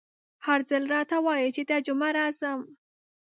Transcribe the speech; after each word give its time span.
هر 0.45 0.59
ځل 0.69 0.83
راته 0.95 1.17
وايي 1.25 1.49
چې 1.55 1.61
دا 1.69 1.77
جمعه 1.87 2.09
راځم…. 2.17 2.59